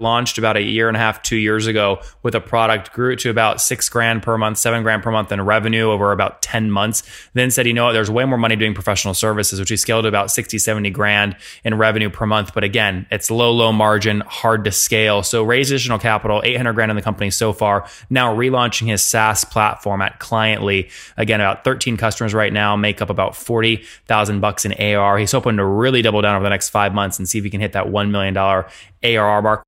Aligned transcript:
launched 0.00 0.38
about 0.38 0.56
a 0.56 0.62
year 0.62 0.86
and 0.86 0.96
a 0.96 1.00
half, 1.00 1.24
two 1.24 1.36
years 1.36 1.66
ago 1.66 2.00
with 2.22 2.36
a 2.36 2.40
product, 2.40 2.92
grew 2.92 3.14
it 3.14 3.18
to 3.18 3.30
about 3.30 3.60
six 3.60 3.88
grand 3.88 4.22
per 4.22 4.38
month, 4.38 4.56
seven 4.56 4.84
grand 4.84 5.02
per 5.02 5.10
month 5.10 5.32
in 5.32 5.40
revenue 5.44 5.90
over 5.90 6.12
about 6.12 6.40
10 6.40 6.70
months. 6.70 7.02
Then 7.34 7.50
said, 7.50 7.66
you 7.66 7.72
know 7.72 7.86
what, 7.86 7.94
there's 7.94 8.08
way 8.08 8.24
more 8.24 8.38
money 8.38 8.54
doing 8.54 8.74
professional 8.74 9.12
services, 9.12 9.58
which 9.58 9.70
he 9.70 9.76
scaled 9.76 10.04
to 10.04 10.08
about 10.08 10.30
60, 10.30 10.56
70 10.56 10.90
grand 10.90 11.34
in 11.64 11.76
revenue 11.76 12.10
per 12.10 12.26
month. 12.26 12.54
But 12.54 12.62
again, 12.62 13.08
it's 13.10 13.28
low, 13.28 13.50
low 13.50 13.72
margin, 13.72 14.20
hard 14.20 14.64
to 14.66 14.70
scale. 14.70 15.24
So 15.24 15.42
raised 15.42 15.72
additional 15.72 15.98
capital, 15.98 16.42
800 16.44 16.74
grand 16.74 16.92
in 16.92 16.96
the 16.96 17.02
company 17.02 17.30
so 17.30 17.52
far. 17.52 17.88
Now 18.08 18.32
relaunching 18.32 18.86
his 18.86 19.02
SaaS 19.02 19.44
platform 19.44 20.00
at 20.00 20.20
Cliently. 20.20 20.90
Again, 21.16 21.40
about 21.40 21.64
13 21.64 21.96
customers 21.96 22.34
right 22.34 22.52
now 22.52 22.76
make 22.76 23.02
up 23.02 23.10
about 23.10 23.34
40,000 23.34 24.38
bucks 24.38 24.64
in 24.64 24.74
AR. 24.74 25.18
He's 25.18 25.32
hoping 25.32 25.56
to 25.56 25.64
really 25.64 26.02
double 26.02 26.22
down 26.22 26.36
over 26.36 26.44
the 26.44 26.50
next 26.50 26.68
five 26.68 26.94
months 26.94 27.18
and 27.18 27.28
see 27.28 27.38
if 27.38 27.44
he 27.44 27.50
can 27.50 27.60
hit 27.60 27.72
that 27.72 27.86
$1 27.86 28.10
million 28.10 28.36
ARR 28.36 29.42
mark. 29.42 29.67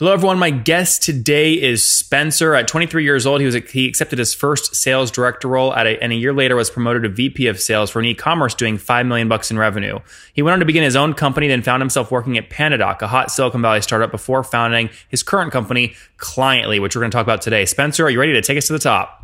Hello, 0.00 0.12
everyone. 0.12 0.40
My 0.40 0.50
guest 0.50 1.04
today 1.04 1.52
is 1.52 1.88
Spencer. 1.88 2.56
At 2.56 2.66
23 2.66 3.04
years 3.04 3.26
old, 3.26 3.40
he 3.40 3.46
was 3.46 3.54
he 3.54 3.86
accepted 3.86 4.18
his 4.18 4.34
first 4.34 4.74
sales 4.74 5.08
director 5.08 5.46
role, 5.46 5.72
at 5.72 5.86
a, 5.86 6.02
and 6.02 6.10
a 6.10 6.16
year 6.16 6.32
later 6.32 6.56
was 6.56 6.68
promoted 6.68 7.04
to 7.04 7.08
VP 7.10 7.46
of 7.46 7.60
sales 7.60 7.90
for 7.90 8.00
an 8.00 8.06
e-commerce 8.06 8.56
doing 8.56 8.76
five 8.76 9.06
million 9.06 9.28
bucks 9.28 9.52
in 9.52 9.56
revenue. 9.56 10.00
He 10.32 10.42
went 10.42 10.54
on 10.54 10.58
to 10.58 10.64
begin 10.64 10.82
his 10.82 10.96
own 10.96 11.14
company, 11.14 11.46
then 11.46 11.62
found 11.62 11.80
himself 11.80 12.10
working 12.10 12.36
at 12.36 12.50
PandaDoc, 12.50 13.02
a 13.02 13.06
hot 13.06 13.30
Silicon 13.30 13.62
Valley 13.62 13.82
startup, 13.82 14.10
before 14.10 14.42
founding 14.42 14.90
his 15.10 15.22
current 15.22 15.52
company, 15.52 15.94
Cliently, 16.16 16.80
which 16.80 16.96
we're 16.96 17.02
going 17.02 17.12
to 17.12 17.16
talk 17.16 17.24
about 17.24 17.40
today. 17.40 17.64
Spencer, 17.64 18.04
are 18.04 18.10
you 18.10 18.18
ready 18.18 18.32
to 18.32 18.42
take 18.42 18.58
us 18.58 18.66
to 18.66 18.72
the 18.72 18.80
top? 18.80 19.23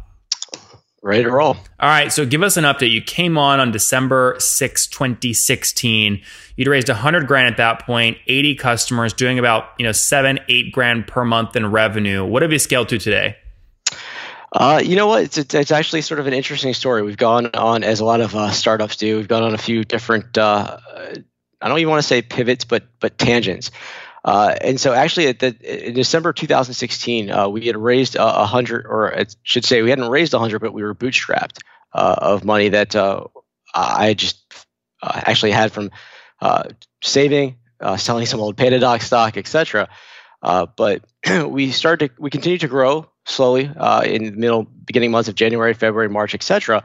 Ready 1.03 1.25
to 1.25 1.31
roll. 1.31 1.57
All 1.57 1.89
right. 1.89 2.13
So 2.13 2.27
give 2.27 2.43
us 2.43 2.59
an 2.59 2.65
update. 2.65 2.91
You 2.91 3.01
came 3.01 3.39
on 3.39 3.59
on 3.59 3.71
December 3.71 4.37
6, 4.39 4.87
2016. 4.89 6.21
You'd 6.57 6.69
raised 6.69 6.89
100 6.89 7.27
grand 7.27 7.49
at 7.49 7.57
that 7.57 7.87
point, 7.87 8.19
80 8.27 8.55
customers, 8.57 9.15
doing 9.15 9.39
about, 9.39 9.71
you 9.79 9.87
know, 9.87 9.93
seven, 9.93 10.39
eight 10.49 10.73
grand 10.73 11.07
per 11.07 11.25
month 11.25 11.57
in 11.57 11.71
revenue. 11.71 12.25
What 12.25 12.43
have 12.43 12.53
you 12.53 12.59
scaled 12.59 12.91
to 12.91 12.99
today? 12.99 13.37
Uh, 14.53 14.83
you 14.85 14.95
know 14.95 15.07
what? 15.07 15.23
It's, 15.23 15.39
it's, 15.39 15.55
it's 15.55 15.71
actually 15.71 16.03
sort 16.03 16.21
of 16.21 16.27
an 16.27 16.35
interesting 16.35 16.75
story. 16.75 17.03
We've 17.03 17.17
gone 17.17 17.47
on, 17.55 17.83
as 17.83 18.01
a 18.01 18.05
lot 18.05 18.21
of 18.21 18.35
uh, 18.35 18.51
startups 18.51 18.97
do, 18.97 19.17
we've 19.17 19.29
gone 19.29 19.43
on 19.43 19.55
a 19.55 19.59
few 19.59 19.85
different, 19.85 20.37
uh, 20.37 20.79
I 21.63 21.69
don't 21.69 21.79
even 21.79 21.91
want 21.91 22.03
to 22.03 22.09
say 22.09 22.23
pivots, 22.23 22.65
but 22.65 22.85
but 23.01 23.19
tangents. 23.19 23.71
Uh, 24.25 24.55
and 24.61 24.81
so, 24.81 24.93
actually, 24.93 25.29
at 25.29 25.39
the, 25.39 25.89
in 25.89 25.95
December 25.95 26.33
2016, 26.33 27.31
uh, 27.31 27.49
we 27.49 27.67
had 27.67 27.77
raised 27.77 28.17
a 28.17 28.47
hundred, 28.47 28.87
or 28.87 29.17
I 29.17 29.27
should 29.43 29.65
say, 29.65 29.83
we 29.83 29.91
hadn't 29.91 30.09
raised 30.09 30.35
a 30.35 30.39
hundred, 30.39 30.61
but 30.61 30.73
we 30.73 30.83
were 30.83 30.95
bootstrapped 30.95 31.59
uh, 31.93 32.17
of 32.19 32.45
money 32.45 32.69
that 32.71 32.95
uh, 32.95 33.25
I 33.75 34.15
just 34.15 34.43
uh, 35.03 35.21
actually 35.25 35.53
had 35.53 35.73
from 35.73 35.91
uh, 36.41 36.65
saving, 37.03 37.57
selling 37.97 38.27
some 38.27 38.41
old 38.41 38.57
PandaDoc 38.57 39.03
stock, 39.03 39.37
etc. 39.37 39.89
but 40.43 41.03
we 41.49 41.71
started, 41.71 42.09
to, 42.09 42.23
we 42.23 42.31
continued 42.31 42.61
to 42.61 42.69
grow 42.69 43.11
slowly 43.25 43.65
in 43.65 44.25
the 44.25 44.33
middle, 44.33 44.65
beginning 44.65 45.13
months 45.13 45.29
of 45.29 45.35
January, 45.35 45.73
February, 45.73 46.11
March, 46.11 46.35
etc. 46.35 46.85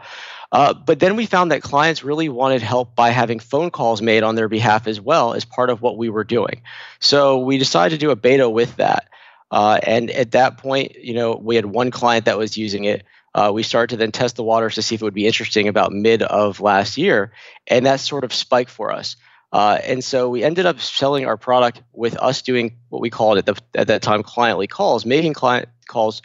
Uh, 0.56 0.74
but 0.74 1.02
then 1.02 1.18
we 1.18 1.26
found 1.26 1.52
that 1.52 1.62
clients 1.62 2.02
really 2.02 2.30
wanted 2.30 2.62
help 2.62 2.96
by 2.96 3.10
having 3.10 3.40
phone 3.40 3.70
calls 3.70 4.02
made 4.02 4.24
on 4.24 4.36
their 4.36 4.48
behalf 4.48 4.88
as 4.88 5.02
well 5.02 5.34
as 5.34 5.44
part 5.44 5.70
of 5.70 5.82
what 5.82 5.98
we 5.98 6.08
were 6.10 6.24
doing. 6.24 6.62
So 7.00 7.40
we 7.40 7.58
decided 7.58 8.00
to 8.00 8.06
do 8.06 8.10
a 8.10 8.16
beta 8.16 8.50
with 8.50 8.74
that. 8.78 9.10
Uh, 9.52 9.80
and 9.84 10.10
at 10.12 10.32
that 10.32 10.58
point, 10.58 10.96
you 10.96 11.14
know, 11.14 11.36
we 11.36 11.58
had 11.58 11.66
one 11.66 11.92
client 11.92 12.24
that 12.24 12.38
was 12.38 12.58
using 12.58 12.86
it. 12.86 13.04
Uh, 13.34 13.52
we 13.54 13.64
started 13.64 13.96
to 13.96 13.98
then 13.98 14.14
test 14.14 14.38
the 14.38 14.46
waters 14.46 14.76
to 14.76 14.82
see 14.82 14.96
if 14.96 15.02
it 15.02 15.04
would 15.04 15.14
be 15.14 15.28
interesting 15.28 15.68
about 15.68 15.92
mid 15.92 16.24
of 16.24 16.62
last 16.62 16.98
year, 16.98 17.34
and 17.68 17.86
that 17.86 18.00
sort 18.00 18.24
of 18.24 18.34
spiked 18.34 18.72
for 18.72 18.94
us. 18.94 19.18
Uh, 19.52 19.80
and 19.84 20.06
so 20.06 20.30
we 20.30 20.42
ended 20.42 20.66
up 20.66 20.80
selling 20.80 21.26
our 21.26 21.36
product 21.36 21.82
with 21.92 22.16
us 22.16 22.42
doing 22.42 22.78
what 22.88 23.02
we 23.02 23.10
called 23.10 23.38
at, 23.38 23.46
the, 23.46 23.58
at 23.74 23.88
that 23.88 24.02
time 24.02 24.24
cliently 24.24 24.68
calls, 24.68 25.06
making 25.06 25.34
client 25.34 25.68
calls 25.86 26.22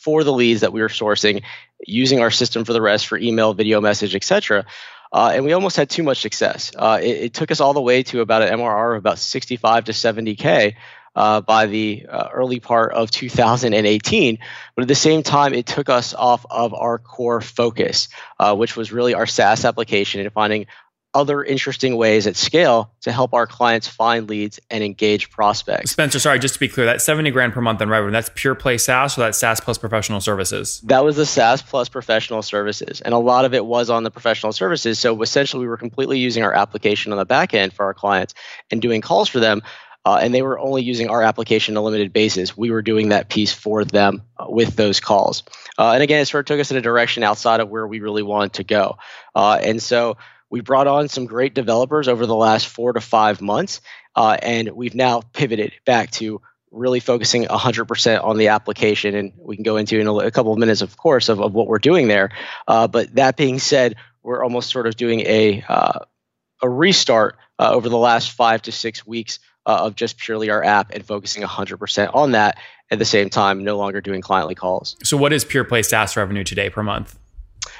for 0.00 0.24
the 0.24 0.32
leads 0.32 0.62
that 0.62 0.72
we 0.72 0.80
were 0.80 0.88
sourcing, 0.88 1.42
using 1.86 2.20
our 2.20 2.30
system 2.30 2.64
for 2.64 2.72
the 2.72 2.80
rest 2.82 3.06
for 3.06 3.18
email, 3.18 3.54
video 3.54 3.80
message, 3.80 4.14
etc. 4.14 4.64
Uh, 5.12 5.32
and 5.34 5.44
we 5.44 5.52
almost 5.52 5.76
had 5.76 5.90
too 5.90 6.02
much 6.02 6.20
success. 6.20 6.72
Uh, 6.76 6.98
it, 7.02 7.24
it, 7.24 7.34
took 7.34 7.50
us 7.50 7.60
all 7.60 7.74
the 7.74 7.80
way 7.80 8.02
to 8.02 8.20
about 8.20 8.42
an 8.42 8.58
MRR 8.58 8.92
of 8.92 8.98
about 8.98 9.18
65 9.18 9.86
to 9.86 9.92
70k 9.92 10.74
uh, 11.16 11.40
by 11.40 11.66
the 11.66 12.06
uh, 12.08 12.28
early 12.32 12.60
part 12.60 12.92
of 12.92 13.10
2018. 13.10 14.38
But 14.74 14.82
at 14.82 14.88
the 14.88 14.94
same 14.94 15.22
time, 15.22 15.52
it 15.52 15.66
took 15.66 15.88
us 15.88 16.14
off 16.14 16.46
of 16.48 16.74
our 16.74 16.98
core 16.98 17.40
focus, 17.40 18.08
uh, 18.38 18.54
which 18.54 18.76
was 18.76 18.92
really 18.92 19.14
our 19.14 19.26
SaaS 19.26 19.64
application 19.64 20.20
and 20.20 20.32
finding 20.32 20.66
other 21.12 21.42
interesting 21.42 21.96
ways 21.96 22.26
at 22.26 22.36
scale 22.36 22.92
to 23.00 23.10
help 23.10 23.34
our 23.34 23.46
clients 23.46 23.88
find 23.88 24.28
leads 24.28 24.60
and 24.70 24.84
engage 24.84 25.30
prospects. 25.30 25.90
Spencer, 25.90 26.18
sorry, 26.18 26.38
just 26.38 26.54
to 26.54 26.60
be 26.60 26.68
clear, 26.68 26.86
that 26.86 27.02
70 27.02 27.30
grand 27.30 27.52
per 27.52 27.60
month 27.60 27.82
in 27.82 27.88
revenue, 27.88 28.12
that's 28.12 28.30
pure 28.34 28.54
play 28.54 28.78
SaaS 28.78 29.18
or 29.18 29.22
that's 29.22 29.38
SaaS 29.38 29.60
plus 29.60 29.78
professional 29.78 30.20
services? 30.20 30.80
That 30.84 31.04
was 31.04 31.16
the 31.16 31.26
SaaS 31.26 31.62
plus 31.62 31.88
professional 31.88 32.42
services. 32.42 33.00
And 33.00 33.12
a 33.12 33.18
lot 33.18 33.44
of 33.44 33.54
it 33.54 33.64
was 33.64 33.90
on 33.90 34.04
the 34.04 34.10
professional 34.10 34.52
services. 34.52 34.98
So 34.98 35.20
essentially, 35.22 35.62
we 35.62 35.68
were 35.68 35.76
completely 35.76 36.18
using 36.18 36.44
our 36.44 36.54
application 36.54 37.12
on 37.12 37.18
the 37.18 37.24
back 37.24 37.54
end 37.54 37.72
for 37.72 37.86
our 37.86 37.94
clients 37.94 38.34
and 38.70 38.80
doing 38.80 39.00
calls 39.00 39.28
for 39.28 39.40
them. 39.40 39.62
Uh, 40.04 40.18
and 40.22 40.32
they 40.32 40.40
were 40.40 40.58
only 40.58 40.82
using 40.82 41.10
our 41.10 41.22
application 41.22 41.76
on 41.76 41.82
a 41.82 41.84
limited 41.84 42.12
basis. 42.12 42.56
We 42.56 42.70
were 42.70 42.80
doing 42.80 43.10
that 43.10 43.28
piece 43.28 43.52
for 43.52 43.84
them 43.84 44.22
uh, 44.38 44.46
with 44.48 44.74
those 44.76 44.98
calls. 44.98 45.42
Uh, 45.76 45.92
and 45.92 46.02
again, 46.02 46.22
it 46.22 46.26
sort 46.26 46.40
of 46.40 46.46
took 46.46 46.60
us 46.60 46.70
in 46.70 46.78
a 46.78 46.80
direction 46.80 47.22
outside 47.22 47.60
of 47.60 47.68
where 47.68 47.86
we 47.86 48.00
really 48.00 48.22
wanted 48.22 48.54
to 48.54 48.64
go. 48.64 48.96
Uh, 49.34 49.58
and 49.62 49.82
so 49.82 50.16
we 50.50 50.60
brought 50.60 50.86
on 50.86 51.08
some 51.08 51.26
great 51.26 51.54
developers 51.54 52.08
over 52.08 52.26
the 52.26 52.34
last 52.34 52.66
four 52.66 52.92
to 52.92 53.00
five 53.00 53.40
months, 53.40 53.80
uh, 54.16 54.36
and 54.42 54.70
we've 54.70 54.94
now 54.94 55.20
pivoted 55.20 55.72
back 55.86 56.10
to 56.12 56.42
really 56.70 57.00
focusing 57.00 57.44
100% 57.44 58.24
on 58.24 58.36
the 58.36 58.48
application. 58.48 59.14
And 59.14 59.32
we 59.36 59.56
can 59.56 59.62
go 59.62 59.76
into 59.76 59.98
in 59.98 60.06
a, 60.06 60.14
a 60.14 60.30
couple 60.30 60.52
of 60.52 60.58
minutes, 60.58 60.82
of 60.82 60.96
course, 60.96 61.28
of, 61.28 61.40
of 61.40 61.52
what 61.52 61.66
we're 61.66 61.78
doing 61.78 62.08
there. 62.08 62.30
Uh, 62.68 62.86
but 62.86 63.14
that 63.14 63.36
being 63.36 63.58
said, 63.58 63.96
we're 64.22 64.42
almost 64.42 64.70
sort 64.70 64.86
of 64.86 64.96
doing 64.96 65.20
a 65.20 65.64
uh, 65.68 66.00
a 66.62 66.68
restart 66.68 67.36
uh, 67.58 67.70
over 67.72 67.88
the 67.88 67.96
last 67.96 68.32
five 68.32 68.62
to 68.62 68.72
six 68.72 69.06
weeks 69.06 69.38
uh, 69.66 69.84
of 69.84 69.94
just 69.94 70.18
purely 70.18 70.50
our 70.50 70.62
app 70.62 70.90
and 70.92 71.04
focusing 71.04 71.42
100% 71.42 72.14
on 72.14 72.32
that. 72.32 72.58
At 72.92 72.98
the 72.98 73.04
same 73.04 73.30
time, 73.30 73.62
no 73.62 73.78
longer 73.78 74.00
doing 74.00 74.20
cliently 74.20 74.56
calls. 74.56 74.96
So, 75.04 75.16
what 75.16 75.32
is 75.32 75.44
Pure 75.44 75.62
Play 75.62 75.84
SaaS 75.84 76.16
revenue 76.16 76.42
today 76.42 76.70
per 76.70 76.82
month? 76.82 77.19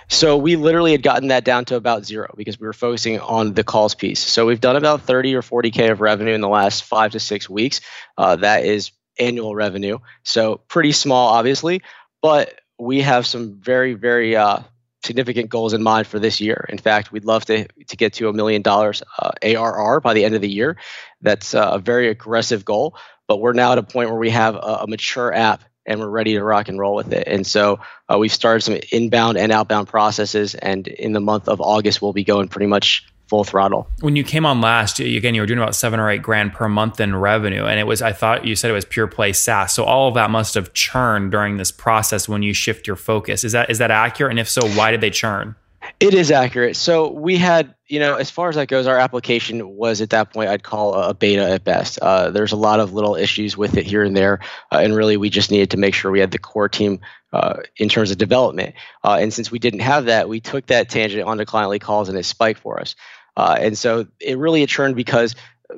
So 0.09 0.37
we 0.37 0.57
literally 0.57 0.93
had 0.93 1.03
gotten 1.03 1.29
that 1.29 1.45
down 1.45 1.65
to 1.67 1.77
about 1.77 2.05
zero 2.05 2.33
because 2.37 2.59
we 2.59 2.67
were 2.67 2.73
focusing 2.73 3.21
on 3.21 3.55
the 3.55 3.65
calls 3.65 3.95
piece. 3.95 4.21
So 4.21 4.47
we've 4.47 4.61
done 4.61 4.77
about 4.77 5.03
30 5.03 5.35
or 5.35 5.43
40K 5.43 5.91
of 5.91 6.01
revenue 6.01 6.35
in 6.35 6.41
the 6.41 6.49
last 6.49 6.85
five 6.85 7.13
to 7.13 7.21
six 7.21 7.49
weeks. 7.49 7.81
Uh, 8.19 8.37
that 8.37 8.65
is 8.65 8.93
annual 9.19 9.55
revenue. 9.55 9.99
So 10.23 10.57
pretty 10.69 10.93
small, 10.93 11.29
obviously, 11.29 11.83
but 12.23 12.61
we 12.79 13.03
have 13.03 13.27
some 13.27 13.61
very, 13.61 13.95
very 13.95 14.37
uh, 14.37 14.61
significant 15.05 15.49
goals 15.51 15.73
in 15.73 15.83
mind 15.83 16.07
for 16.07 16.19
this 16.19 16.41
year. 16.41 16.67
In 16.69 16.79
fact, 16.79 17.13
we'd 17.13 17.25
love 17.25 17.45
to, 17.47 17.67
to 17.67 17.97
get 17.97 18.15
to 18.15 18.29
a 18.29 18.33
million 18.33 18.63
dollars 18.63 19.03
uh, 19.19 19.31
ARR 19.43 20.01
by 20.01 20.15
the 20.15 20.25
end 20.25 20.35
of 20.35 20.41
the 20.41 20.51
year. 20.51 20.77
That's 21.21 21.55
uh, 21.55 21.71
a 21.73 21.79
very 21.79 22.09
aggressive 22.09 22.65
goal, 22.65 22.97
but 23.27 23.41
we're 23.41 23.53
now 23.53 23.73
at 23.73 23.79
a 23.79 23.83
point 23.83 24.11
where 24.11 24.19
we 24.19 24.31
have 24.31 24.55
a, 24.55 24.81
a 24.83 24.87
mature 24.87 25.33
app 25.33 25.63
and 25.87 26.01
we're 26.01 26.09
ready 26.09 26.35
to 26.35 26.43
rock 26.43 26.69
and 26.69 26.79
roll 26.79 26.95
with 26.95 27.13
it. 27.13 27.25
And 27.27 27.47
so 27.47 27.81
uh, 28.09 28.19
we've 28.19 28.33
started 28.33 28.63
some 28.63 28.79
inbound 28.93 29.39
and 29.39 29.53
outbound 29.53 29.89
processes, 29.89 30.55
and 30.55 30.87
in 30.87 31.13
the 31.13 31.21
month 31.21 31.49
of 31.49 31.61
August, 31.61 32.01
we'll 32.03 32.13
be 32.13 32.25
going 32.25 32.49
pretty 32.49 32.67
much 32.67 33.07
full 33.31 33.45
throttle. 33.45 33.89
When 34.01 34.17
you 34.17 34.25
came 34.25 34.45
on 34.45 34.61
last, 34.61 34.99
again, 34.99 35.37
you 35.37 35.41
were 35.41 35.47
doing 35.47 35.61
about 35.61 35.77
seven 35.77 36.01
or 36.01 36.11
eight 36.11 36.21
grand 36.21 36.53
per 36.53 36.69
month 36.69 37.01
in 37.01 37.15
revenue, 37.15 37.65
and 37.65 37.79
it 37.79 37.87
was 37.87 38.03
I 38.03 38.13
thought 38.13 38.45
you 38.45 38.57
said 38.57 38.71
it 38.71 38.75
was 38.75 38.85
pure 38.85 39.07
play 39.07 39.33
SaaS. 39.33 39.73
So 39.73 39.85
all 39.85 40.09
of 40.09 40.15
that 40.15 40.31
must 40.31 40.55
have 40.55 40.73
churned 40.73 41.31
during 41.31 41.57
this 41.57 41.71
process 41.71 42.29
when 42.29 42.43
you 42.43 42.53
shift 42.53 42.87
your 42.87 42.97
focus. 42.97 43.45
Is 43.45 43.53
that 43.53 43.71
is 43.71 43.79
that 43.79 43.93
accurate? 43.93 44.33
And 44.33 44.41
if 44.41 44.49
so, 44.49 44.69
why 44.71 44.91
did 44.91 45.01
they 45.01 45.11
churn? 45.11 45.55
It 46.01 46.15
is 46.15 46.31
accurate. 46.31 46.77
So 46.77 47.11
we 47.13 47.37
had, 47.37 47.75
you 47.87 48.01
know, 48.01 48.15
as 48.15 48.31
far 48.31 48.49
as 48.49 48.57
that 48.57 48.69
goes, 48.69 48.87
our 48.87 48.97
application 48.97 49.77
was 49.77 50.01
at 50.01 50.11
that 50.11 50.33
point 50.33 50.49
I'd 50.49 50.63
call 50.63 50.95
a 50.95 51.13
beta 51.13 51.47
at 51.47 51.63
best. 51.63 51.99
Uh, 51.99 52.31
there's 52.31 52.53
a 52.53 52.57
lot 52.57 52.81
of 52.81 52.95
little 52.95 53.17
issues 53.17 53.55
with 53.55 53.77
it 53.77 53.85
here 53.85 54.03
and 54.03 54.17
there, 54.17 54.41
uh, 54.73 54.79
and 54.79 54.97
really 54.97 55.19
we 55.19 55.29
just 55.29 55.51
needed 55.51 55.73
to 55.73 55.77
make 55.77 55.93
sure 55.93 56.11
we 56.11 56.21
had 56.21 56.31
the 56.31 56.39
core 56.39 56.71
team 56.71 57.01
uh, 57.35 57.57
in 57.77 57.91
terms 57.91 58.11
of 58.11 58.17
development. 58.17 58.77
Uh, 59.05 59.19
and 59.21 59.31
since 59.31 59.51
we 59.51 59.59
didn't 59.59 59.81
have 59.81 60.07
that, 60.07 60.27
we 60.27 60.41
took 60.41 60.65
that 60.67 60.89
tangent 60.89 61.23
onto 61.23 61.45
cliently 61.45 61.79
calls 61.79 62.09
and 62.09 62.17
it 62.17 62.25
spiked 62.25 62.61
for 62.61 62.81
us. 62.81 62.97
Uh, 63.37 63.59
and 63.61 63.77
so 63.77 64.07
it 64.19 64.39
really 64.39 64.65
churned 64.65 64.97
because 64.97 65.35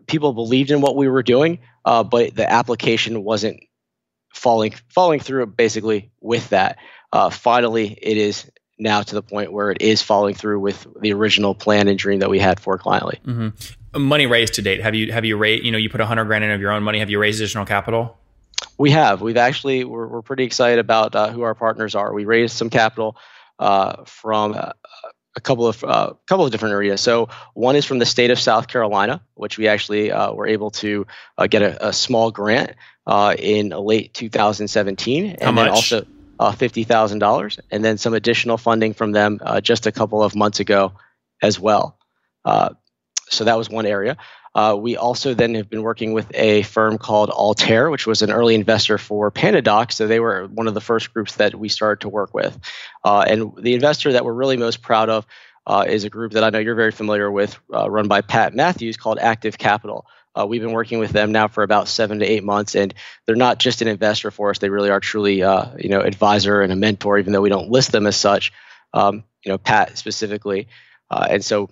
people 0.06 0.32
believed 0.32 0.70
in 0.70 0.80
what 0.80 0.94
we 0.94 1.08
were 1.08 1.24
doing, 1.24 1.58
uh, 1.84 2.04
but 2.04 2.32
the 2.32 2.48
application 2.48 3.24
wasn't 3.24 3.58
falling 4.32 4.72
falling 4.88 5.18
through 5.18 5.46
basically 5.46 6.12
with 6.20 6.50
that. 6.50 6.78
finally, 7.32 7.98
it 8.00 8.16
is 8.16 8.48
now 8.78 9.02
to 9.02 9.14
the 9.14 9.22
point 9.22 9.52
where 9.52 9.70
it 9.70 9.80
is 9.80 10.02
following 10.02 10.34
through 10.34 10.60
with 10.60 10.86
the 11.00 11.12
original 11.12 11.54
plan 11.54 11.88
and 11.88 11.98
dream 11.98 12.20
that 12.20 12.30
we 12.30 12.38
had 12.38 12.60
for 12.60 12.78
Cliently. 12.78 13.20
Mm-hmm. 13.26 14.02
Money 14.02 14.26
raised 14.26 14.54
to 14.54 14.62
date. 14.62 14.80
Have 14.82 14.94
you 14.94 15.12
have 15.12 15.24
you 15.24 15.36
raised? 15.36 15.64
You 15.64 15.72
know, 15.72 15.78
you 15.78 15.90
put 15.90 16.00
a 16.00 16.06
hundred 16.06 16.24
grand 16.24 16.44
in 16.44 16.50
of 16.50 16.60
your 16.60 16.72
own 16.72 16.82
money. 16.82 16.98
Have 17.00 17.10
you 17.10 17.18
raised 17.18 17.40
additional 17.40 17.66
capital? 17.66 18.18
We 18.78 18.90
have. 18.92 19.20
We've 19.20 19.36
actually 19.36 19.84
we're, 19.84 20.06
we're 20.06 20.22
pretty 20.22 20.44
excited 20.44 20.78
about 20.78 21.14
uh, 21.14 21.30
who 21.30 21.42
our 21.42 21.54
partners 21.54 21.94
are. 21.94 22.12
We 22.12 22.24
raised 22.24 22.56
some 22.56 22.70
capital 22.70 23.16
uh, 23.58 24.04
from 24.06 24.54
uh, 24.54 24.72
a 25.36 25.40
couple 25.40 25.66
of 25.66 25.84
uh, 25.84 26.14
couple 26.26 26.44
of 26.44 26.52
different 26.52 26.72
areas. 26.72 27.00
So 27.00 27.28
one 27.54 27.76
is 27.76 27.84
from 27.84 27.98
the 27.98 28.06
state 28.06 28.30
of 28.30 28.38
South 28.38 28.66
Carolina, 28.66 29.22
which 29.34 29.58
we 29.58 29.68
actually 29.68 30.10
uh, 30.10 30.32
were 30.32 30.46
able 30.46 30.70
to 30.72 31.06
uh, 31.38 31.46
get 31.46 31.62
a, 31.62 31.88
a, 31.88 31.92
small 31.92 32.30
grant 32.30 32.74
in 33.38 33.70
late 33.70 34.14
2017, 34.14 35.24
How 35.24 35.34
and 35.40 35.54
much? 35.54 35.64
then 35.64 35.72
also 35.72 36.00
uh, 36.00 36.04
$50,000, 36.50 37.60
and 37.70 37.84
then 37.84 37.98
some 37.98 38.14
additional 38.14 38.58
funding 38.58 38.94
from 38.94 39.12
them 39.12 39.38
uh, 39.42 39.60
just 39.60 39.86
a 39.86 39.92
couple 39.92 40.22
of 40.22 40.34
months 40.34 40.58
ago 40.60 40.92
as 41.40 41.60
well. 41.60 41.96
Uh, 42.44 42.70
so 43.28 43.44
that 43.44 43.56
was 43.56 43.70
one 43.70 43.86
area. 43.86 44.16
Uh, 44.54 44.76
we 44.78 44.96
also 44.96 45.32
then 45.32 45.54
have 45.54 45.70
been 45.70 45.82
working 45.82 46.12
with 46.12 46.30
a 46.34 46.62
firm 46.62 46.98
called 46.98 47.30
Altair, 47.30 47.88
which 47.88 48.06
was 48.06 48.20
an 48.20 48.30
early 48.30 48.54
investor 48.54 48.98
for 48.98 49.30
PandaDoc. 49.30 49.92
So 49.92 50.06
they 50.06 50.20
were 50.20 50.46
one 50.48 50.68
of 50.68 50.74
the 50.74 50.80
first 50.80 51.14
groups 51.14 51.36
that 51.36 51.54
we 51.54 51.68
started 51.68 52.02
to 52.02 52.08
work 52.10 52.34
with. 52.34 52.58
Uh, 53.04 53.24
and 53.26 53.52
the 53.56 53.74
investor 53.74 54.12
that 54.12 54.24
we're 54.24 54.34
really 54.34 54.58
most 54.58 54.82
proud 54.82 55.08
of 55.08 55.26
uh, 55.66 55.84
is 55.88 56.04
a 56.04 56.10
group 56.10 56.32
that 56.32 56.44
I 56.44 56.50
know 56.50 56.58
you're 56.58 56.74
very 56.74 56.90
familiar 56.90 57.30
with, 57.30 57.56
run 57.68 58.08
by 58.08 58.20
Pat 58.20 58.52
Matthews, 58.52 58.96
called 58.96 59.18
Active 59.20 59.56
Capital. 59.56 60.06
Uh, 60.38 60.46
we've 60.46 60.62
been 60.62 60.72
working 60.72 60.98
with 60.98 61.10
them 61.10 61.32
now 61.32 61.48
for 61.48 61.62
about 61.62 61.88
seven 61.88 62.20
to 62.20 62.24
eight 62.24 62.44
months, 62.44 62.74
and 62.74 62.94
they're 63.26 63.36
not 63.36 63.58
just 63.58 63.82
an 63.82 63.88
investor 63.88 64.30
for 64.30 64.50
us; 64.50 64.58
they 64.58 64.70
really 64.70 64.90
are 64.90 65.00
truly, 65.00 65.42
uh, 65.42 65.66
you 65.78 65.88
know, 65.88 66.00
advisor 66.00 66.60
and 66.62 66.72
a 66.72 66.76
mentor. 66.76 67.18
Even 67.18 67.32
though 67.32 67.42
we 67.42 67.50
don't 67.50 67.70
list 67.70 67.92
them 67.92 68.06
as 68.06 68.16
such, 68.16 68.52
um, 68.94 69.24
you 69.44 69.50
know, 69.52 69.58
Pat 69.58 69.98
specifically, 69.98 70.68
uh, 71.10 71.26
and 71.28 71.44
so 71.44 71.68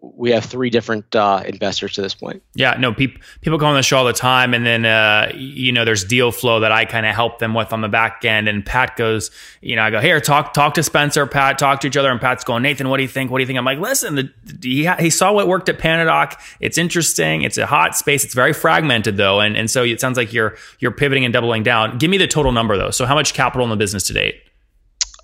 we 0.00 0.30
have 0.30 0.44
three 0.44 0.70
different 0.70 1.14
uh, 1.16 1.42
investors 1.44 1.94
to 1.94 2.02
this 2.02 2.14
point. 2.14 2.42
Yeah, 2.54 2.74
no, 2.78 2.94
people 2.94 3.20
people 3.40 3.58
come 3.58 3.68
on 3.68 3.74
the 3.74 3.82
show 3.82 3.98
all 3.98 4.04
the 4.04 4.12
time, 4.12 4.54
and 4.54 4.64
then 4.64 4.84
uh, 4.84 5.32
you 5.34 5.72
know 5.72 5.84
there's 5.84 6.04
deal 6.04 6.30
flow 6.30 6.60
that 6.60 6.70
I 6.70 6.84
kind 6.84 7.04
of 7.04 7.14
help 7.14 7.40
them 7.40 7.52
with 7.52 7.72
on 7.72 7.80
the 7.80 7.88
back 7.88 8.24
end. 8.24 8.48
And 8.48 8.64
Pat 8.64 8.96
goes, 8.96 9.32
you 9.60 9.74
know, 9.74 9.82
I 9.82 9.90
go 9.90 10.00
here, 10.00 10.20
talk 10.20 10.54
talk 10.54 10.74
to 10.74 10.84
Spencer, 10.84 11.26
Pat, 11.26 11.58
talk 11.58 11.80
to 11.80 11.88
each 11.88 11.96
other, 11.96 12.10
and 12.10 12.20
Pat's 12.20 12.44
going, 12.44 12.62
Nathan, 12.62 12.88
what 12.88 12.98
do 12.98 13.02
you 13.02 13.08
think? 13.08 13.30
What 13.30 13.38
do 13.38 13.42
you 13.42 13.46
think? 13.46 13.58
I'm 13.58 13.64
like, 13.64 13.80
listen, 13.80 14.14
the, 14.14 14.30
he 14.62 14.88
he 15.02 15.10
saw 15.10 15.32
what 15.32 15.48
worked 15.48 15.68
at 15.68 15.78
PandaDoc. 15.78 16.40
It's 16.60 16.78
interesting. 16.78 17.42
It's 17.42 17.58
a 17.58 17.66
hot 17.66 17.96
space. 17.96 18.24
It's 18.24 18.34
very 18.34 18.52
fragmented 18.52 19.16
though, 19.16 19.40
and 19.40 19.56
and 19.56 19.68
so 19.68 19.82
it 19.82 20.00
sounds 20.00 20.16
like 20.16 20.32
you're 20.32 20.56
you're 20.78 20.92
pivoting 20.92 21.24
and 21.24 21.32
doubling 21.32 21.64
down. 21.64 21.98
Give 21.98 22.10
me 22.10 22.18
the 22.18 22.28
total 22.28 22.52
number 22.52 22.76
though. 22.76 22.90
So 22.90 23.04
how 23.04 23.16
much 23.16 23.34
capital 23.34 23.64
in 23.64 23.70
the 23.70 23.76
business 23.76 24.04
to 24.04 24.12
date? 24.12 24.42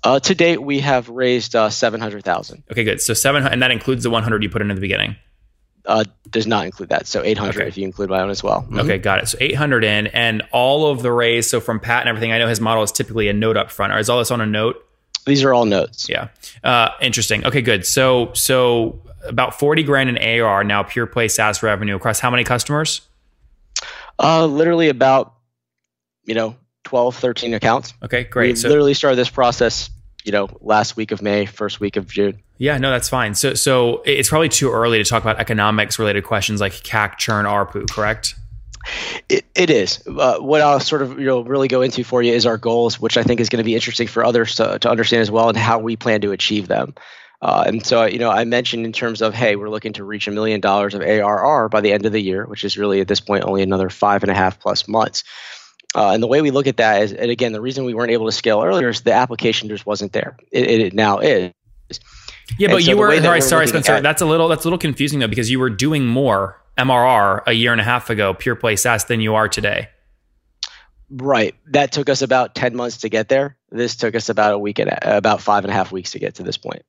Uh, 0.05 0.19
to 0.19 0.35
date, 0.35 0.61
we 0.61 0.81
have 0.81 1.09
raised 1.09 1.55
uh, 1.55 1.67
seven 1.71 1.99
hundred 1.99 2.23
thousand. 2.23 2.63
Okay, 2.71 2.83
good. 2.83 3.01
So 3.01 3.15
seven, 3.15 3.45
and 3.45 3.63
that 3.63 3.71
includes 3.71 4.03
the 4.03 4.11
one 4.11 4.21
hundred 4.21 4.43
you 4.43 4.49
put 4.51 4.61
in 4.61 4.69
at 4.69 4.75
the 4.75 4.81
beginning. 4.81 5.15
Uh, 5.83 6.03
does 6.29 6.45
not 6.45 6.65
include 6.65 6.89
that. 6.89 7.07
So 7.07 7.23
eight 7.23 7.39
hundred 7.39 7.61
okay. 7.61 7.67
if 7.67 7.75
you 7.75 7.85
include 7.85 8.11
my 8.11 8.21
own 8.21 8.29
as 8.29 8.43
well. 8.43 8.61
Mm-hmm. 8.61 8.81
Okay, 8.81 8.97
got 8.99 9.23
it. 9.23 9.27
So 9.27 9.39
eight 9.41 9.55
hundred 9.55 9.83
in, 9.83 10.05
and 10.07 10.43
all 10.51 10.91
of 10.91 11.01
the 11.01 11.11
raise. 11.11 11.49
So 11.49 11.59
from 11.59 11.79
Pat 11.79 12.01
and 12.01 12.09
everything, 12.09 12.31
I 12.31 12.37
know 12.37 12.47
his 12.47 12.61
model 12.61 12.83
is 12.83 12.91
typically 12.91 13.29
a 13.29 13.33
note 13.33 13.57
up 13.57 13.71
front. 13.71 13.93
Or 13.93 13.97
is 13.97 14.07
all 14.07 14.19
this 14.19 14.29
on 14.29 14.41
a 14.41 14.45
note? 14.45 14.75
These 15.25 15.43
are 15.43 15.51
all 15.55 15.65
notes. 15.65 16.07
Yeah. 16.07 16.27
Uh, 16.63 16.89
interesting. 17.01 17.43
Okay, 17.43 17.63
good. 17.63 17.83
So 17.83 18.31
so 18.35 19.01
about 19.27 19.57
forty 19.57 19.81
grand 19.81 20.15
in 20.15 20.41
AR 20.41 20.63
now, 20.63 20.83
pure 20.83 21.07
play 21.07 21.27
SaaS 21.29 21.63
revenue 21.63 21.95
across 21.95 22.19
how 22.19 22.29
many 22.29 22.43
customers? 22.43 23.01
Uh, 24.19 24.45
literally 24.45 24.89
about 24.89 25.33
you 26.25 26.35
know 26.35 26.55
12, 26.83 27.15
13 27.15 27.53
accounts. 27.55 27.95
Okay, 28.03 28.23
great. 28.23 28.49
We 28.49 28.55
so, 28.55 28.69
literally 28.69 28.93
started 28.93 29.15
this 29.15 29.31
process 29.31 29.89
you 30.25 30.31
know 30.31 30.49
last 30.61 30.97
week 30.97 31.11
of 31.11 31.21
May, 31.21 31.45
first 31.45 31.79
week 31.79 31.95
of 31.95 32.07
June. 32.07 32.39
Yeah, 32.57 32.77
no, 32.77 32.91
that's 32.91 33.09
fine. 33.09 33.35
So 33.35 33.53
so 33.53 34.01
it's 34.05 34.29
probably 34.29 34.49
too 34.49 34.71
early 34.71 34.97
to 34.97 35.09
talk 35.09 35.23
about 35.23 35.39
economics 35.39 35.99
related 35.99 36.23
questions 36.23 36.59
like 36.59 36.73
CAC, 36.73 37.17
churn, 37.17 37.45
ARPU, 37.45 37.89
correct? 37.89 38.35
It, 39.29 39.45
it 39.55 39.69
is. 39.69 40.05
Uh, 40.07 40.37
what 40.37 40.61
I'll 40.61 40.79
sort 40.79 41.01
of 41.01 41.19
you 41.19 41.25
know 41.25 41.41
really 41.41 41.67
go 41.67 41.81
into 41.81 42.03
for 42.03 42.21
you 42.21 42.33
is 42.33 42.45
our 42.45 42.57
goals, 42.57 42.99
which 42.99 43.17
I 43.17 43.23
think 43.23 43.39
is 43.39 43.49
going 43.49 43.59
to 43.59 43.65
be 43.65 43.75
interesting 43.75 44.07
for 44.07 44.23
others 44.23 44.55
to, 44.55 44.79
to 44.79 44.89
understand 44.89 45.21
as 45.21 45.31
well, 45.31 45.49
and 45.49 45.57
how 45.57 45.79
we 45.79 45.95
plan 45.95 46.21
to 46.21 46.31
achieve 46.31 46.67
them. 46.67 46.93
Uh, 47.41 47.63
and 47.67 47.85
so, 47.85 48.05
you 48.05 48.17
know, 48.17 48.31
I 48.31 48.43
mentioned 48.43 48.85
in 48.85 48.93
terms 48.93 49.21
of, 49.21 49.33
hey, 49.33 49.55
we're 49.55 49.69
looking 49.69 49.93
to 49.93 50.03
reach 50.03 50.27
a 50.27 50.31
million 50.31 50.61
dollars 50.61 50.95
of 50.95 51.01
ARR 51.01 51.69
by 51.69 51.81
the 51.81 51.91
end 51.91 52.05
of 52.05 52.11
the 52.11 52.21
year, 52.21 52.45
which 52.45 52.63
is 52.63 52.77
really 52.77 53.01
at 53.01 53.07
this 53.07 53.19
point 53.19 53.43
only 53.43 53.61
another 53.61 53.89
five 53.89 54.23
and 54.23 54.31
a 54.31 54.35
half 54.35 54.59
plus 54.59 54.87
months. 54.87 55.23
Uh, 55.95 56.11
and 56.11 56.21
the 56.21 56.27
way 56.27 56.41
we 56.41 56.51
look 56.51 56.67
at 56.67 56.77
that 56.77 57.03
is, 57.03 57.13
and 57.13 57.31
again, 57.31 57.53
the 57.53 57.61
reason 57.61 57.85
we 57.85 57.93
weren't 57.93 58.11
able 58.11 58.25
to 58.25 58.31
scale 58.31 58.61
earlier 58.61 58.89
is 58.89 59.01
the 59.01 59.13
application 59.13 59.69
just 59.69 59.85
wasn't 59.85 60.11
there. 60.11 60.35
It, 60.51 60.81
it 60.81 60.93
now 60.93 61.19
is. 61.19 61.53
Yeah, 62.59 62.67
but 62.67 62.83
so 62.83 62.91
you 62.91 62.97
were 62.97 63.19
sorry, 63.21 63.41
sorry, 63.41 63.67
Spencer. 63.67 63.93
At, 63.93 64.03
that's 64.03 64.21
a 64.21 64.25
little 64.25 64.49
that's 64.49 64.65
a 64.65 64.67
little 64.67 64.77
confusing 64.77 65.19
though 65.19 65.27
because 65.27 65.49
you 65.49 65.59
were 65.59 65.69
doing 65.69 66.05
more 66.05 66.61
MRR 66.77 67.43
a 67.47 67.53
year 67.53 67.71
and 67.71 67.79
a 67.79 67.83
half 67.83 68.09
ago, 68.09 68.33
pure 68.33 68.55
play 68.55 68.75
SaaS, 68.75 69.05
than 69.05 69.21
you 69.21 69.35
are 69.35 69.47
today. 69.47 69.89
Right. 71.09 71.55
That 71.67 71.91
took 71.91 72.09
us 72.09 72.21
about 72.21 72.53
ten 72.55 72.75
months 72.75 72.97
to 72.97 73.09
get 73.09 73.29
there. 73.29 73.57
This 73.71 73.95
took 73.95 74.15
us 74.15 74.29
about 74.29 74.53
a 74.53 74.59
week 74.59 74.79
and 74.79 74.93
about 75.01 75.41
five 75.41 75.63
and 75.63 75.71
a 75.71 75.73
half 75.73 75.91
weeks 75.91 76.11
to 76.11 76.19
get 76.19 76.35
to 76.35 76.43
this 76.43 76.57
point. 76.57 76.83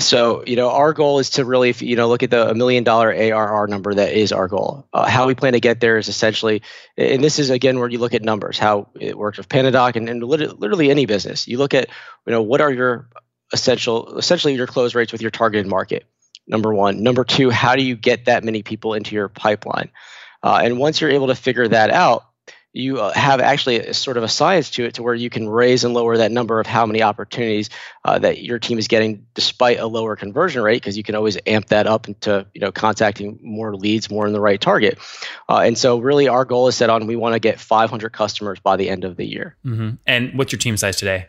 So, 0.00 0.42
you 0.44 0.56
know, 0.56 0.70
our 0.70 0.92
goal 0.92 1.20
is 1.20 1.30
to 1.30 1.44
really, 1.44 1.72
you 1.78 1.94
know, 1.94 2.08
look 2.08 2.24
at 2.24 2.30
the 2.30 2.52
million 2.54 2.82
dollar 2.82 3.12
ARR 3.12 3.68
number 3.68 3.94
that 3.94 4.12
is 4.12 4.32
our 4.32 4.48
goal. 4.48 4.88
Uh, 4.92 5.08
how 5.08 5.28
we 5.28 5.36
plan 5.36 5.52
to 5.52 5.60
get 5.60 5.80
there 5.80 5.98
is 5.98 6.08
essentially, 6.08 6.62
and 6.96 7.22
this 7.22 7.38
is 7.38 7.50
again 7.50 7.78
where 7.78 7.88
you 7.88 7.98
look 7.98 8.12
at 8.12 8.22
numbers, 8.22 8.58
how 8.58 8.88
it 8.98 9.16
works 9.16 9.38
with 9.38 9.48
PandaDoc 9.48 9.94
and, 9.94 10.08
and 10.08 10.22
literally 10.22 10.90
any 10.90 11.06
business. 11.06 11.46
You 11.46 11.58
look 11.58 11.74
at, 11.74 11.88
you 12.26 12.32
know, 12.32 12.42
what 12.42 12.60
are 12.60 12.72
your 12.72 13.08
essential, 13.52 14.18
essentially 14.18 14.54
your 14.54 14.66
close 14.66 14.96
rates 14.96 15.12
with 15.12 15.22
your 15.22 15.30
targeted 15.30 15.66
market. 15.66 16.04
Number 16.46 16.74
one. 16.74 17.02
Number 17.02 17.24
two, 17.24 17.50
how 17.50 17.76
do 17.76 17.82
you 17.82 17.96
get 17.96 18.24
that 18.26 18.44
many 18.44 18.62
people 18.62 18.94
into 18.94 19.14
your 19.14 19.28
pipeline? 19.28 19.90
Uh, 20.42 20.60
and 20.62 20.78
once 20.78 21.00
you're 21.00 21.10
able 21.10 21.28
to 21.28 21.34
figure 21.34 21.68
that 21.68 21.90
out, 21.90 22.26
you 22.74 23.00
uh, 23.00 23.12
have 23.14 23.40
actually 23.40 23.78
a, 23.78 23.94
sort 23.94 24.16
of 24.16 24.24
a 24.24 24.28
science 24.28 24.68
to 24.70 24.84
it 24.84 24.94
to 24.94 25.02
where 25.02 25.14
you 25.14 25.30
can 25.30 25.48
raise 25.48 25.84
and 25.84 25.94
lower 25.94 26.18
that 26.18 26.32
number 26.32 26.58
of 26.58 26.66
how 26.66 26.84
many 26.84 27.02
opportunities 27.02 27.70
uh, 28.04 28.18
that 28.18 28.42
your 28.42 28.58
team 28.58 28.78
is 28.78 28.88
getting 28.88 29.24
despite 29.32 29.78
a 29.78 29.86
lower 29.86 30.16
conversion 30.16 30.60
rate 30.60 30.82
because 30.82 30.96
you 30.96 31.04
can 31.04 31.14
always 31.14 31.38
amp 31.46 31.66
that 31.66 31.86
up 31.86 32.08
into 32.08 32.44
you 32.52 32.60
know 32.60 32.72
contacting 32.72 33.38
more 33.42 33.74
leads 33.76 34.10
more 34.10 34.26
in 34.26 34.32
the 34.32 34.40
right 34.40 34.60
target. 34.60 34.98
Uh, 35.48 35.60
and 35.60 35.78
so 35.78 35.98
really 35.98 36.26
our 36.26 36.44
goal 36.44 36.66
is 36.66 36.76
set 36.76 36.90
on 36.90 37.06
we 37.06 37.16
want 37.16 37.34
to 37.34 37.38
get 37.40 37.60
500 37.60 38.10
customers 38.10 38.58
by 38.58 38.76
the 38.76 38.90
end 38.90 39.04
of 39.04 39.16
the 39.16 39.24
year. 39.24 39.56
Mm-hmm. 39.64 39.90
and 40.06 40.36
what's 40.36 40.52
your 40.52 40.58
team 40.58 40.76
size 40.76 40.96
today 40.96 41.28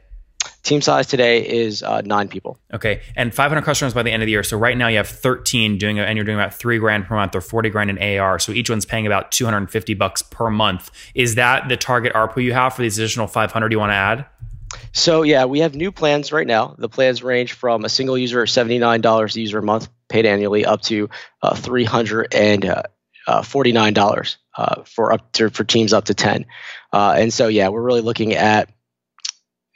Team 0.65 0.81
size 0.81 1.05
today 1.05 1.47
is 1.47 1.83
uh, 1.83 2.01
nine 2.01 2.27
people. 2.27 2.57
Okay, 2.73 3.03
and 3.15 3.31
500 3.31 3.61
customers 3.61 3.93
by 3.93 4.01
the 4.01 4.09
end 4.09 4.23
of 4.23 4.25
the 4.25 4.31
year. 4.31 4.41
So 4.41 4.57
right 4.57 4.75
now 4.75 4.87
you 4.87 4.97
have 4.97 5.07
13 5.07 5.77
doing, 5.77 5.99
and 5.99 6.17
you're 6.17 6.25
doing 6.25 6.39
about 6.39 6.55
three 6.55 6.79
grand 6.79 7.05
per 7.05 7.15
month 7.15 7.35
or 7.35 7.41
40 7.41 7.69
grand 7.69 7.91
in 7.91 8.19
AR. 8.19 8.39
So 8.39 8.51
each 8.51 8.67
one's 8.67 8.83
paying 8.83 9.05
about 9.05 9.31
250 9.31 9.93
bucks 9.93 10.23
per 10.23 10.49
month. 10.49 10.89
Is 11.13 11.35
that 11.35 11.69
the 11.69 11.77
target 11.77 12.13
ARPU 12.13 12.43
you 12.43 12.53
have 12.53 12.73
for 12.73 12.81
these 12.81 12.97
additional 12.97 13.27
500 13.27 13.71
you 13.71 13.77
want 13.77 13.91
to 13.91 13.95
add? 13.95 14.25
So 14.91 15.21
yeah, 15.21 15.45
we 15.45 15.59
have 15.59 15.75
new 15.75 15.91
plans 15.91 16.31
right 16.31 16.47
now. 16.47 16.73
The 16.79 16.89
plans 16.89 17.21
range 17.21 17.53
from 17.53 17.85
a 17.85 17.89
single 17.89 18.17
user 18.17 18.43
$79 18.45 19.35
a 19.35 19.39
user 19.39 19.59
a 19.59 19.63
month 19.63 19.87
paid 20.09 20.25
annually 20.25 20.65
up 20.65 20.81
to 20.83 21.11
uh, 21.43 21.53
$349 21.53 22.65
uh, 22.67 22.83
uh, 24.57 24.83
for 24.83 25.13
up 25.13 25.31
to, 25.33 25.51
for 25.51 25.63
teams 25.63 25.93
up 25.93 26.05
to 26.05 26.15
10. 26.15 26.47
Uh, 26.91 27.15
and 27.17 27.31
so 27.31 27.47
yeah, 27.49 27.69
we're 27.69 27.83
really 27.83 28.01
looking 28.01 28.33
at 28.33 28.69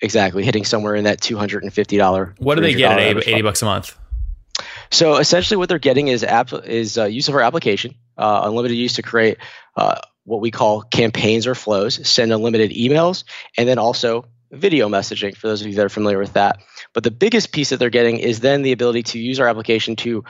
exactly. 0.01 0.43
Hitting 0.43 0.65
somewhere 0.65 0.95
in 0.95 1.05
that 1.05 1.19
$250 1.19 2.39
what 2.39 2.55
do 2.55 2.61
they 2.61 2.73
get 2.73 2.91
at 2.93 2.99
80, 2.99 3.31
80 3.31 3.41
bucks 3.41 3.61
a 3.61 3.65
month? 3.65 3.97
So 4.91 5.17
essentially 5.17 5.57
what 5.57 5.69
they're 5.69 5.79
getting 5.79 6.07
is 6.07 6.23
app 6.23 6.51
is 6.65 6.97
uh, 6.97 7.05
use 7.05 7.27
of 7.29 7.35
our 7.35 7.41
application 7.41 7.95
uh, 8.17 8.41
unlimited 8.45 8.77
use 8.77 8.93
to 8.93 9.01
create 9.01 9.37
uh, 9.75 9.99
what 10.25 10.41
we 10.41 10.51
call 10.51 10.81
campaigns 10.81 11.47
or 11.47 11.55
flows 11.55 12.07
send 12.07 12.33
unlimited 12.33 12.71
emails 12.71 13.23
and 13.57 13.69
then 13.69 13.77
also 13.77 14.25
video 14.51 14.89
messaging 14.89 15.35
for 15.35 15.47
those 15.47 15.61
of 15.61 15.67
you 15.67 15.75
that 15.75 15.85
are 15.85 15.89
familiar 15.89 16.17
with 16.17 16.33
that. 16.33 16.59
But 16.93 17.03
the 17.03 17.11
biggest 17.11 17.51
piece 17.51 17.69
that 17.69 17.77
they're 17.77 17.89
getting 17.89 18.17
is 18.17 18.39
then 18.39 18.63
the 18.63 18.71
ability 18.71 19.03
to 19.03 19.19
use 19.19 19.39
our 19.39 19.47
application 19.47 19.95
to 19.97 20.23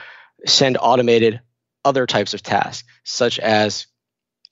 send 0.46 0.76
automated 0.78 1.40
other 1.84 2.06
types 2.06 2.34
of 2.34 2.42
tasks 2.42 2.86
such 3.04 3.38
as 3.38 3.86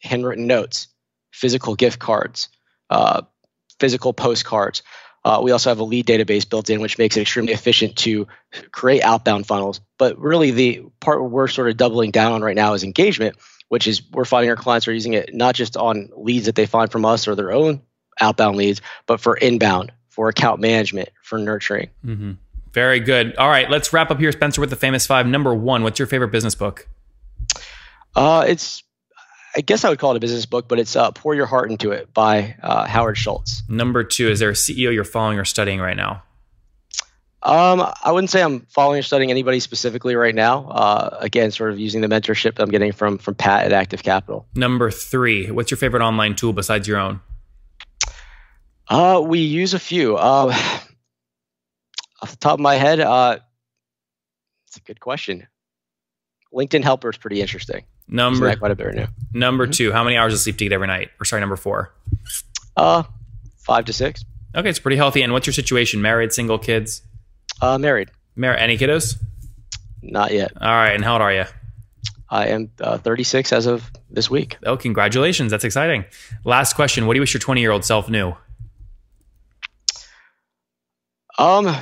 handwritten 0.03 0.47
notes 0.47 0.89
physical 1.33 1.75
gift 1.75 1.99
cards 1.99 2.49
uh, 2.91 3.23
physical 3.79 4.13
postcards 4.13 4.83
Uh, 5.29 5.43
we 5.43 5.51
also 5.51 5.69
have 5.69 5.79
a 5.79 5.85
lead 5.85 6.07
database 6.07 6.49
built 6.49 6.71
in, 6.71 6.81
which 6.81 6.97
makes 6.97 7.15
it 7.15 7.21
extremely 7.21 7.53
efficient 7.53 7.95
to 7.97 8.27
create 8.73 9.03
outbound 9.03 9.47
funnels. 9.47 9.79
But 9.99 10.19
really, 10.19 10.53
the 10.53 10.83
part 11.01 11.23
we're 11.23 11.49
sort 11.49 11.69
of 11.69 11.77
doubling 11.77 12.13
down 12.13 12.33
on 12.33 12.41
right 12.41 12.57
now 12.57 12.73
is 12.73 12.83
engagement, 12.83 13.37
which 13.69 13.87
is 13.87 14.01
we're 14.11 14.25
finding 14.25 14.49
our 14.49 14.57
clients 14.57 14.89
are 14.89 14.93
using 14.95 15.13
it 15.13 15.35
not 15.35 15.55
just 15.55 15.77
on 15.77 16.09
leads 16.17 16.47
that 16.47 16.55
they 16.55 16.65
find 16.65 16.91
from 16.91 17.05
us 17.05 17.29
or 17.29 17.35
their 17.35 17.53
own 17.53 17.83
outbound 18.23 18.57
leads, 18.57 18.81
but 19.05 19.21
for 19.21 19.37
inbound, 19.37 19.93
for 20.09 20.31
account 20.31 20.63
management, 20.63 21.11
for 21.23 21.39
nurturing. 21.39 21.91
Mm-hmm. 22.07 22.33
Very 22.73 22.99
good. 22.99 23.37
All 23.37 23.51
right, 23.51 23.69
let's 23.69 23.93
wrap 23.93 24.11
up 24.11 24.19
here, 24.19 24.33
Spencer, 24.33 24.63
with 24.63 24.71
the 24.71 24.77
famous 24.77 25.07
five. 25.07 25.27
Number 25.27 25.55
one, 25.55 25.83
what's 25.83 25.99
your 25.99 26.09
favorite 26.09 26.33
business 26.33 26.55
book? 26.55 26.89
Uh, 28.17 28.47
it's 28.49 28.83
I 29.59 29.61
guess 29.61 29.85
I 29.85 29.89
would 29.89 29.99
call 29.99 30.13
it 30.13 30.17
a 30.17 30.21
business 30.21 30.47
book, 30.47 30.69
but 30.69 30.79
it's 30.79 30.95
uh, 30.95 31.11
Pour 31.11 31.35
Your 31.35 31.47
Heart 31.47 31.73
Into 31.73 31.91
It 31.91 32.15
by 32.15 32.55
uh, 32.63 32.87
Howard 32.87 33.19
Schultz. 33.19 33.65
Number 33.69 34.05
two, 34.05 34.29
is 34.29 34.39
there 34.39 34.51
a 34.51 34.53
CEO 34.53 34.95
you're 34.95 35.03
following 35.03 35.37
or 35.37 35.45
studying 35.45 35.81
right 35.81 35.97
now? 35.97 36.23
Um, 37.43 37.85
I 38.05 38.13
wouldn't 38.13 38.31
say 38.31 38.41
I'm 38.41 38.61
following 38.67 39.01
or 39.01 39.03
studying 39.03 39.33
anybody 39.33 39.59
specifically 39.59 40.15
right 40.15 40.35
now. 40.35 40.69
Uh, 40.69 41.17
again, 41.19 41.51
sort 41.51 41.73
of 41.73 41.81
using 41.81 42.03
the 42.03 42.07
mentorship 42.07 42.61
I'm 42.61 42.69
getting 42.69 42.93
from 42.93 43.19
from 43.19 43.35
Pat 43.35 43.65
at 43.65 43.73
Active 43.73 44.05
Capital. 44.05 44.47
Number 44.55 44.93
three, 44.93 45.51
what's 45.51 45.73
your 45.73 45.79
favorite 45.79 46.05
online 46.05 46.37
tool 46.37 46.53
besides 46.53 46.87
your 46.87 46.99
own? 46.99 47.21
Uh, 48.87 49.21
we 49.25 49.41
use 49.41 49.75
a 49.75 49.81
few. 49.81 50.17
Uh, 50.17 50.47
off 52.23 52.31
the 52.31 52.37
top 52.37 52.55
of 52.55 52.61
my 52.61 52.77
head, 52.77 53.01
uh, 53.01 53.41
it's 54.69 54.77
a 54.77 54.81
good 54.83 55.01
question. 55.01 55.49
LinkedIn 56.53 56.83
Helper 56.83 57.11
is 57.11 57.17
pretty 57.17 57.41
interesting. 57.41 57.85
Number 58.09 58.55
quite 58.57 58.71
a 58.71 58.75
bit 58.75 58.87
right 58.87 58.97
now. 58.97 59.09
Number 59.35 59.65
mm-hmm. 59.65 59.73
two, 59.73 59.93
how 59.93 60.03
many 60.03 60.17
hours 60.17 60.33
of 60.33 60.41
sleep 60.41 60.57
do 60.57 60.65
you 60.65 60.71
get 60.71 60.75
every 60.75 60.87
night? 60.87 61.11
Or 61.21 61.25
sorry, 61.25 61.41
number 61.41 61.57
four. 61.57 61.93
Uh, 62.77 63.03
five 63.59 63.85
to 63.85 63.93
six. 63.93 64.25
Okay, 64.57 64.69
it's 64.69 64.79
pretty 64.79 64.97
healthy. 64.97 65.23
And 65.23 65.33
what's 65.33 65.47
your 65.47 65.55
situation? 65.55 66.01
Married, 66.01 66.33
single, 66.33 66.59
kids? 66.59 67.03
Uh, 67.61 67.77
married. 67.77 68.11
Married. 68.35 68.61
Any 68.61 68.79
kiddos? 68.79 69.17
Not 70.03 70.33
yet. 70.33 70.53
All 70.61 70.69
right. 70.69 70.95
And 70.95 71.05
how 71.05 71.15
old 71.15 71.23
are 71.23 71.33
you? 71.33 71.45
I 72.31 72.49
am 72.49 72.71
uh, 72.81 72.99
36 72.99 73.53
as 73.53 73.67
of 73.67 73.91
this 74.11 74.31
week. 74.31 74.59
Oh, 74.63 74.77
congratulations! 74.77 75.51
That's 75.51 75.65
exciting. 75.65 76.05
Last 76.45 76.75
question: 76.75 77.07
What 77.07 77.15
do 77.15 77.19
you 77.19 77.23
wish 77.23 77.33
your 77.33 77.41
20 77.41 77.61
year 77.61 77.71
old 77.71 77.85
self 77.85 78.11
knew? 78.11 78.35
Um, 81.39 81.75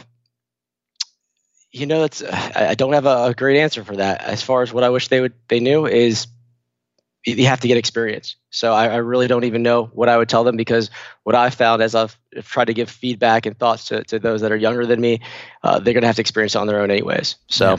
you 1.76 1.86
know, 1.86 2.00
that's 2.00 2.22
I 2.22 2.74
don't 2.74 2.94
have 2.94 3.06
a, 3.06 3.34
great 3.34 3.58
answer 3.58 3.84
for 3.84 3.96
that. 3.96 4.22
As 4.22 4.42
far 4.42 4.62
as 4.62 4.72
what 4.72 4.82
I 4.82 4.88
wish 4.88 5.08
they 5.08 5.20
would 5.20 5.34
they 5.48 5.60
knew 5.60 5.86
is 5.86 6.26
you 7.24 7.46
have 7.46 7.60
to 7.60 7.68
get 7.68 7.76
experience. 7.76 8.36
So 8.50 8.72
I, 8.72 8.86
I 8.86 8.96
really 8.96 9.26
don't 9.26 9.44
even 9.44 9.62
know 9.62 9.84
what 9.84 10.08
I 10.08 10.16
would 10.16 10.28
tell 10.28 10.44
them 10.44 10.56
because 10.56 10.90
what 11.24 11.34
I 11.34 11.50
found 11.50 11.82
as 11.82 11.94
I've 11.94 12.16
tried 12.42 12.66
to 12.66 12.74
give 12.74 12.88
feedback 12.88 13.44
and 13.46 13.58
thoughts 13.58 13.88
to, 13.88 14.04
to 14.04 14.18
those 14.18 14.40
that 14.40 14.52
are 14.52 14.56
younger 14.56 14.86
than 14.86 15.00
me, 15.00 15.20
uh, 15.62 15.80
they're 15.80 15.92
gonna 15.92 16.06
have 16.06 16.16
to 16.16 16.22
experience 16.22 16.54
it 16.54 16.58
on 16.58 16.66
their 16.66 16.80
own 16.80 16.90
anyways. 16.90 17.36
So. 17.48 17.72
Yeah 17.72 17.78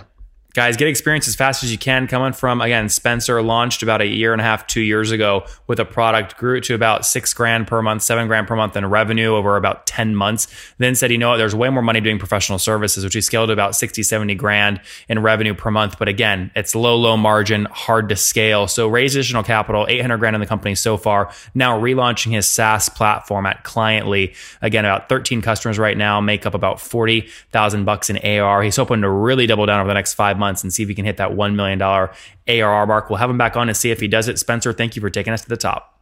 guys 0.53 0.75
get 0.75 0.87
experience 0.87 1.27
as 1.27 1.35
fast 1.35 1.63
as 1.63 1.71
you 1.71 1.77
can. 1.77 2.07
Coming 2.07 2.33
from 2.33 2.61
again 2.61 2.89
spencer 2.89 3.41
launched 3.41 3.83
about 3.83 4.01
a 4.01 4.07
year 4.07 4.31
and 4.33 4.41
a 4.41 4.43
half 4.43 4.65
two 4.65 4.81
years 4.81 5.11
ago 5.11 5.45
with 5.67 5.79
a 5.79 5.85
product 5.85 6.37
grew 6.37 6.57
it 6.57 6.63
to 6.65 6.73
about 6.73 7.05
six 7.05 7.33
grand 7.33 7.67
per 7.67 7.81
month 7.81 8.01
seven 8.01 8.27
grand 8.27 8.47
per 8.47 8.55
month 8.55 8.75
in 8.75 8.85
revenue 8.85 9.35
over 9.35 9.55
about 9.55 9.85
10 9.85 10.15
months. 10.15 10.47
Then 10.77 10.95
said 10.95 11.11
you 11.11 11.17
know 11.17 11.29
what? 11.29 11.37
There's 11.37 11.53
way 11.53 11.69
more 11.69 11.83
money 11.83 12.01
doing 12.01 12.19
professional 12.19 12.59
services 12.59 13.03
which 13.03 13.13
he 13.13 13.21
scaled 13.21 13.49
to 13.49 13.53
about 13.53 13.75
60 13.75 14.03
70 14.03 14.35
grand 14.35 14.81
in 15.07 15.21
revenue 15.21 15.53
per 15.53 15.69
month. 15.69 15.99
But 15.99 16.07
again 16.07 16.51
it's 16.55 16.73
low 16.75 16.95
low 16.95 17.17
margin 17.17 17.65
hard 17.71 18.09
to 18.09 18.15
scale. 18.15 18.67
So 18.67 18.87
raise 18.87 19.15
additional 19.15 19.43
capital 19.43 19.85
800 19.87 20.17
grand 20.17 20.35
in 20.35 20.39
the 20.39 20.47
company 20.47 20.75
so 20.75 20.97
far. 20.97 21.31
Now 21.53 21.79
relaunching 21.79 22.31
his 22.31 22.47
saas 22.47 22.89
platform 22.89 23.45
at 23.45 23.63
cliently 23.63 24.33
again 24.61 24.85
about 24.85 25.09
13 25.09 25.41
customers 25.41 25.77
right 25.77 25.97
now 25.97 26.19
make 26.19 26.45
up 26.45 26.53
about 26.53 26.79
40000 26.81 27.85
bucks 27.85 28.09
in 28.09 28.17
ar 28.39 28.61
he's 28.63 28.75
hoping 28.75 29.01
to 29.01 29.09
really 29.09 29.45
double 29.45 29.65
down 29.65 29.79
over 29.79 29.87
the 29.87 29.93
next 29.93 30.13
five 30.13 30.36
months 30.37 30.57
months 30.57 30.63
and 30.63 30.73
see 30.73 30.83
if 30.83 30.89
he 30.89 30.95
can 30.95 31.05
hit 31.05 31.17
that 31.17 31.31
$1 31.31 31.55
million 31.55 31.81
ARR 31.81 32.87
mark. 32.87 33.09
We'll 33.09 33.17
have 33.17 33.29
him 33.29 33.37
back 33.37 33.55
on 33.55 33.69
and 33.69 33.77
see 33.77 33.91
if 33.91 33.99
he 33.99 34.07
does 34.07 34.27
it. 34.27 34.39
Spencer, 34.39 34.73
thank 34.73 34.95
you 34.95 35.01
for 35.01 35.09
taking 35.09 35.33
us 35.33 35.41
to 35.43 35.49
the 35.49 35.57
top. 35.57 35.99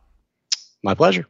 My 0.83 0.93
pleasure. 0.93 1.25